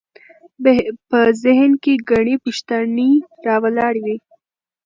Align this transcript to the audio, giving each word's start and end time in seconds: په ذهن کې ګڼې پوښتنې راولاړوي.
په 1.09 1.19
ذهن 1.43 1.71
کې 1.83 1.93
ګڼې 2.11 2.35
پوښتنې 2.43 3.11
راولاړوي. 3.45 4.17